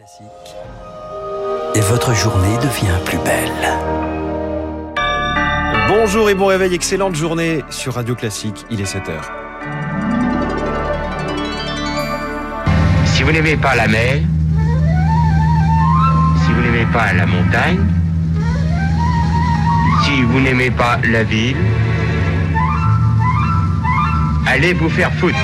[0.00, 0.56] Classique.
[1.74, 3.68] Et votre journée devient plus belle.
[5.88, 9.20] Bonjour et bon réveil, excellente journée sur Radio Classique, il est 7h.
[13.04, 14.22] Si vous n'aimez pas la mer,
[16.46, 17.84] si vous n'aimez pas la montagne,
[20.04, 21.58] si vous n'aimez pas la ville,
[24.46, 25.36] allez vous faire foutre.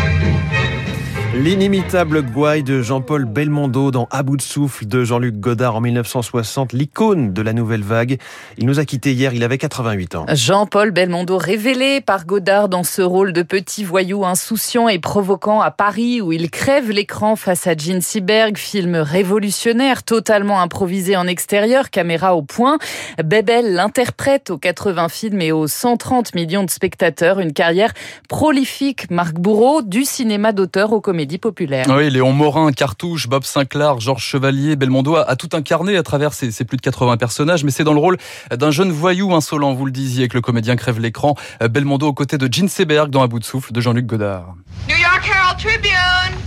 [1.39, 6.72] L'inimitable gouaille de Jean-Paul Belmondo dans À bout de souffle de Jean-Luc Godard en 1960,
[6.72, 8.18] l'icône de la nouvelle vague.
[8.57, 10.25] Il nous a quittés hier, il avait 88 ans.
[10.32, 15.71] Jean-Paul Belmondo révélé par Godard dans ce rôle de petit voyou insouciant et provoquant à
[15.71, 21.91] Paris où il crève l'écran face à Gene Seberg, film révolutionnaire totalement improvisé en extérieur,
[21.91, 22.79] caméra au point.
[23.22, 27.93] Bebel l'interprète aux 80 films et aux 130 millions de spectateurs, une carrière
[28.30, 29.11] prolifique.
[29.11, 31.03] Marc Bourreau du cinéma d'auteur aux
[31.39, 31.86] populaire.
[31.89, 36.50] Oui, Léon Morin, Cartouche, Bob Sinclair, Georges Chevalier, Belmondo a, tout incarné à travers ses,
[36.64, 38.16] plus de 80 personnages, mais c'est dans le rôle
[38.50, 41.34] d'un jeune voyou insolent, vous le disiez, que le comédien crève l'écran.
[41.60, 44.54] Belmondo aux côtés de Gene Seberg dans Un bout de souffle de Jean-Luc Godard.
[44.88, 46.38] New York Herald Tribune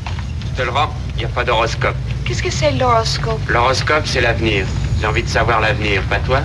[0.52, 1.96] Je te le rends, il n'y a pas d'horoscope.
[2.26, 3.40] Qu'est-ce que c'est l'horoscope?
[3.50, 4.66] L'horoscope, c'est l'avenir.
[5.02, 6.42] J'ai envie de savoir l'avenir, pas toi?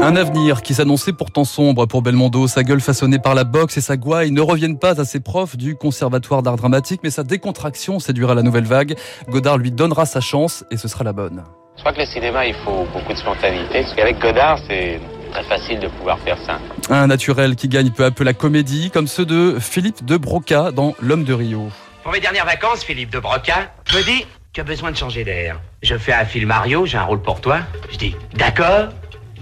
[0.00, 2.46] Un avenir qui s'annonçait pourtant sombre pour Belmondo.
[2.46, 5.56] Sa gueule façonnée par la boxe et sa gouaille ne reviennent pas à ses profs
[5.56, 8.96] du Conservatoire d'art dramatique, mais sa décontraction séduira la nouvelle vague.
[9.28, 11.44] Godard lui donnera sa chance et ce sera la bonne.
[11.76, 13.82] Je crois que le cinéma, il faut beaucoup de spontanéité.
[13.82, 15.00] Parce qu'avec Godard, c'est
[15.32, 16.58] très facile de pouvoir faire ça.
[16.90, 20.70] Un naturel qui gagne peu à peu la comédie, comme ceux de Philippe de Broca
[20.72, 21.68] dans L'homme de Rio.
[22.02, 25.60] Pour mes dernières vacances, Philippe de Broca me dit Tu as besoin de changer d'air.
[25.82, 27.60] Je fais un film Mario, j'ai un rôle pour toi.
[27.90, 28.88] Je dis D'accord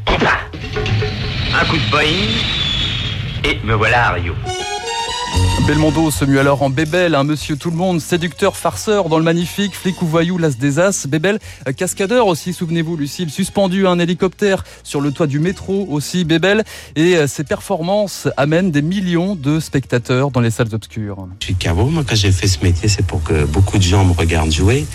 [0.09, 2.03] un coup de boing,
[3.45, 4.35] et me voilà à Rio.
[5.67, 9.25] Belmondo se mue alors en Bébel, un monsieur tout le monde, séducteur, farceur dans le
[9.25, 13.91] magnifique, flic ou voyou, las des as, Bébel, euh, cascadeur aussi, souvenez-vous Lucille, suspendu à
[13.91, 16.63] un hélicoptère sur le toit du métro aussi, Bébel,
[16.95, 21.27] et euh, ses performances amènent des millions de spectateurs dans les salles obscures.
[21.41, 24.05] Je suis cabot, moi quand j'ai fait ce métier c'est pour que beaucoup de gens
[24.05, 24.87] me regardent jouer.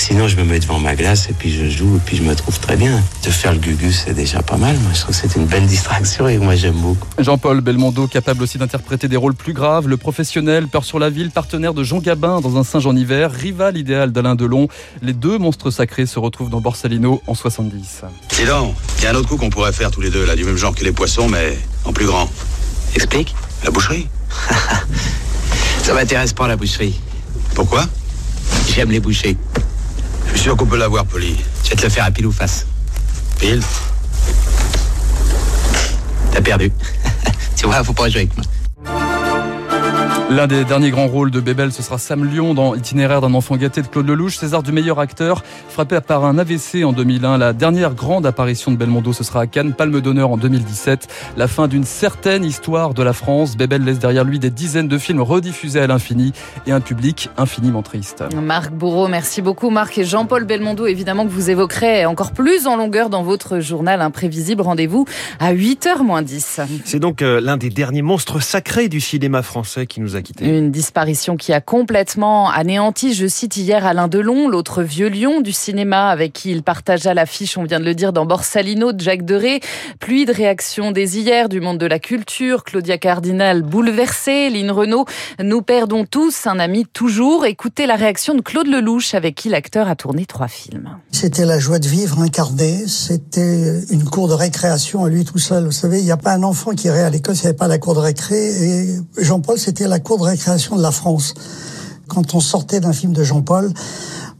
[0.00, 2.34] Sinon, je me mets devant ma glace et puis je joue et puis je me
[2.34, 3.02] trouve très bien.
[3.22, 4.74] De faire le gugus, c'est déjà pas mal.
[4.78, 7.06] Moi, je trouve que c'est une belle distraction et moi, j'aime beaucoup.
[7.18, 11.30] Jean-Paul Belmondo, capable aussi d'interpréter des rôles plus graves, le professionnel, peur sur la ville,
[11.30, 14.68] partenaire de Jean Gabin dans Un singe en hiver, rival idéal d'Alain Delon.
[15.02, 18.00] Les deux monstres sacrés se retrouvent dans Borsalino en 70.
[18.30, 20.34] Dis donc, il y a un autre coup qu'on pourrait faire tous les deux, là,
[20.34, 22.26] du même genre que les poissons, mais en plus grand.
[22.94, 23.34] Explique.
[23.64, 24.08] La boucherie.
[25.82, 26.98] Ça m'intéresse pas, la boucherie.
[27.54, 27.84] Pourquoi?
[28.74, 29.36] J'aime les bouchers.
[30.40, 31.36] Je suis sûr qu'on peut l'avoir, Poli.
[31.62, 32.64] Tu vas te le faire à pile ou face
[33.38, 33.60] Pile
[36.32, 36.72] T'as perdu.
[37.56, 38.46] tu vois, faut pas jouer avec moi.
[40.30, 43.56] L'un des derniers grands rôles de Bébel, ce sera Sam Lyon dans Itinéraire d'un enfant
[43.56, 47.36] gâté de Claude Lelouch, César du meilleur acteur, frappé par un AVC en 2001.
[47.36, 51.08] La dernière grande apparition de Belmondo, ce sera à Cannes, Palme d'honneur en 2017.
[51.36, 53.56] La fin d'une certaine histoire de la France.
[53.56, 56.32] Bébel laisse derrière lui des dizaines de films rediffusés à l'infini
[56.64, 58.22] et un public infiniment triste.
[58.40, 62.76] Marc Bourreau, merci beaucoup Marc et Jean-Paul Belmondo, évidemment que vous évoquerez encore plus en
[62.76, 64.62] longueur dans votre journal imprévisible.
[64.62, 65.06] Rendez-vous
[65.40, 66.60] à 8h moins 10.
[66.84, 70.70] C'est donc euh, l'un des derniers monstres sacrés du cinéma français qui nous a une
[70.70, 76.08] disparition qui a complètement anéanti, je cite hier Alain Delon, l'autre vieux lion du cinéma
[76.08, 79.60] avec qui il partagea l'affiche, on vient de le dire, dans Borsalino de Jacques Deray.
[79.98, 82.64] Pluie de réactions dès hier du monde de la culture.
[82.64, 85.04] Claudia Cardinal bouleversée, Lynn Renault.
[85.42, 87.46] Nous perdons tous un ami toujours.
[87.46, 90.88] Écoutez la réaction de Claude Lelouch avec qui l'acteur a tourné trois films.
[91.10, 92.86] C'était la joie de vivre incarnée.
[92.86, 95.64] C'était une cour de récréation à lui tout seul.
[95.64, 97.56] Vous savez, il n'y a pas un enfant qui irait à l'école s'il n'y avait
[97.56, 98.36] pas la cour de récré.
[98.36, 98.86] Et
[99.18, 101.34] Jean-Paul, c'était la cour de récréation de la France.
[102.08, 103.72] Quand on sortait d'un film de Jean-Paul,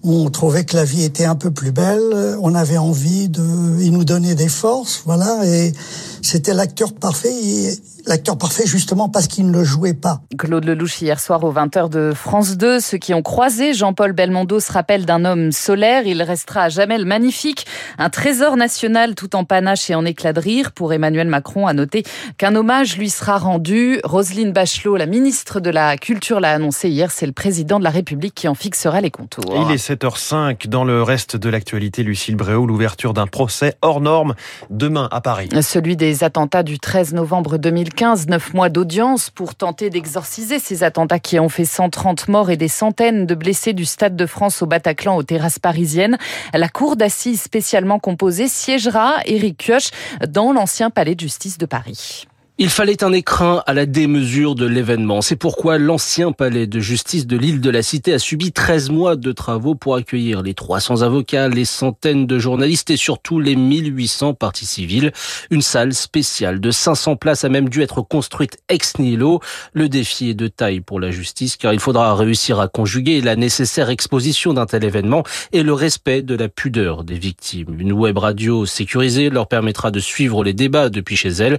[0.02, 3.92] on trouvait que la vie était un peu plus belle, on avait envie de, il
[3.92, 5.72] nous donnait des forces, voilà, et
[6.22, 7.30] c'était l'acteur parfait
[8.06, 10.20] l'acteur parfait justement parce qu'il ne le jouait pas.
[10.38, 12.80] Claude Lelouch hier soir aux 20h de France 2.
[12.80, 16.06] Ceux qui ont croisé Jean-Paul Belmondo se rappellent d'un homme solaire.
[16.06, 17.66] Il restera à jamais le magnifique,
[17.98, 20.72] un trésor national tout en panache et en éclat de rire.
[20.72, 22.02] Pour Emmanuel Macron, à noter
[22.38, 24.00] qu'un hommage lui sera rendu.
[24.04, 27.10] Roselyne Bachelot, la ministre de la Culture, l'a annoncé hier.
[27.10, 29.66] C'est le président de la République qui en fixera les contours.
[29.68, 30.68] Il est 7h05.
[30.68, 34.34] Dans le reste de l'actualité, Lucille Bréau, l'ouverture d'un procès hors norme
[34.70, 35.48] demain à Paris.
[35.60, 40.82] Celui des attentats du 13 novembre 2015 15, 9 mois d'audience pour tenter d'exorciser ces
[40.82, 44.62] attentats qui ont fait 130 morts et des centaines de blessés du Stade de France
[44.62, 46.16] au Bataclan aux terrasses parisiennes.
[46.54, 49.90] La cour d'assises spécialement composée siégera Éric Kioch
[50.28, 52.26] dans l'ancien palais de justice de Paris.
[52.62, 55.22] Il fallait un écrin à la démesure de l'événement.
[55.22, 59.16] C'est pourquoi l'ancien palais de justice de l'île de la Cité a subi 13 mois
[59.16, 64.34] de travaux pour accueillir les 300 avocats, les centaines de journalistes et surtout les 1800
[64.34, 65.10] parties civiles.
[65.50, 69.40] Une salle spéciale de 500 places a même dû être construite ex nihilo.
[69.72, 73.36] Le défi est de taille pour la justice car il faudra réussir à conjuguer la
[73.36, 75.22] nécessaire exposition d'un tel événement
[75.52, 77.80] et le respect de la pudeur des victimes.
[77.80, 81.58] Une web radio sécurisée leur permettra de suivre les débats depuis chez elles.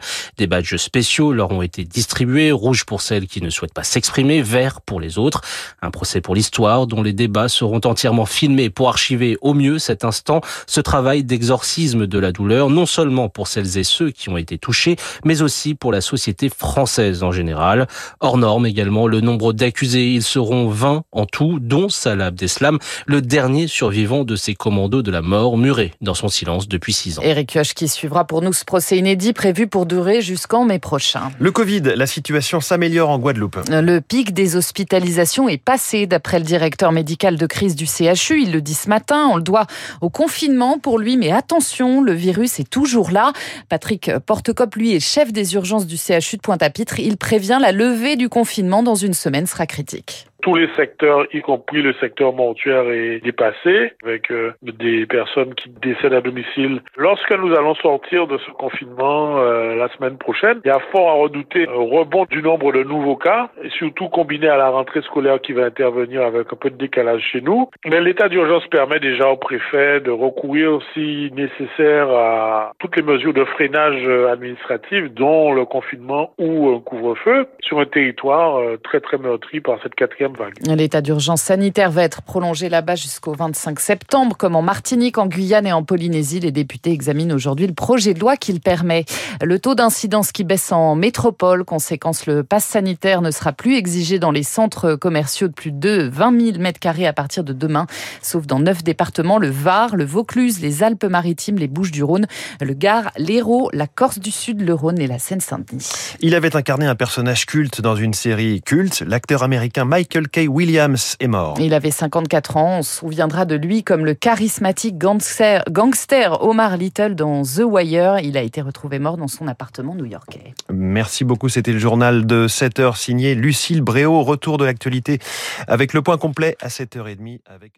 [0.91, 4.99] Spéciaux leur ont été distribués, rouge pour celles qui ne souhaitent pas s'exprimer, vert pour
[4.99, 5.39] les autres.
[5.81, 10.03] Un procès pour l'histoire dont les débats seront entièrement filmés pour archiver au mieux cet
[10.03, 14.35] instant, ce travail d'exorcisme de la douleur, non seulement pour celles et ceux qui ont
[14.35, 17.87] été touchés, mais aussi pour la société française en général.
[18.19, 23.21] Hors norme également le nombre d'accusés, ils seront 20 en tout, dont Salah Abdeslam, le
[23.21, 27.21] dernier survivant de ces commandos de la mort, muré dans son silence depuis six ans.
[27.21, 31.31] Eric suivra pour nous ce procès inédit prévu pour durer jusqu'en mai prochain.
[31.39, 33.59] Le Covid, la situation s'améliore en Guadeloupe.
[33.69, 38.41] Le pic des hospitalisations est passé, d'après le directeur médical de crise du CHU.
[38.41, 39.29] Il le dit ce matin.
[39.31, 39.67] On le doit
[40.01, 43.31] au confinement pour lui, mais attention, le virus est toujours là.
[43.69, 46.99] Patrick Portecop, lui, est chef des urgences du CHU de Pointe-à-Pitre.
[46.99, 51.41] Il prévient la levée du confinement dans une semaine sera critique tous les secteurs, y
[51.41, 56.81] compris le secteur mortuaire, est dépassé, avec euh, des personnes qui décèdent à domicile.
[56.97, 61.09] Lorsque nous allons sortir de ce confinement euh, la semaine prochaine, il y a fort
[61.09, 65.01] à redouter un rebond du nombre de nouveaux cas, et surtout combiné à la rentrée
[65.01, 67.69] scolaire qui va intervenir avec un peu de décalage chez nous.
[67.85, 73.33] Mais l'état d'urgence permet déjà au préfet de recourir si nécessaire à toutes les mesures
[73.33, 79.17] de freinage administratif, dont le confinement ou un couvre-feu, sur un territoire euh, très très
[79.17, 80.30] meurtri par cette quatrième
[80.65, 85.67] L'état d'urgence sanitaire va être prolongé là-bas jusqu'au 25 septembre, comme en Martinique, en Guyane
[85.67, 86.39] et en Polynésie.
[86.39, 89.05] Les députés examinent aujourd'hui le projet de loi qui le permet.
[89.41, 94.19] Le taux d'incidence qui baisse en métropole, conséquence le pass sanitaire ne sera plus exigé
[94.19, 97.87] dans les centres commerciaux de plus de 20 000 mètres carrés à partir de demain,
[98.21, 102.27] sauf dans neuf départements, le Var, le Vaucluse, les Alpes-Maritimes, les Bouches-du-Rhône,
[102.59, 105.89] le Gard, l'Hérault, la Corse du Sud, le Rhône et la Seine-Saint-Denis.
[106.19, 111.15] Il avait incarné un personnage culte dans une série culte, l'acteur américain Michael Michael Williams
[111.19, 111.57] est mort.
[111.59, 112.77] Il avait 54 ans.
[112.79, 118.19] On se souviendra de lui comme le charismatique gangster, gangster Omar Little dans The Wire.
[118.19, 120.53] Il a été retrouvé mort dans son appartement new-yorkais.
[120.71, 121.49] Merci beaucoup.
[121.49, 124.23] C'était le journal de 7 h signé Lucille Bréau.
[124.23, 125.19] Retour de l'actualité
[125.67, 127.73] avec le point complet à 7h30 avec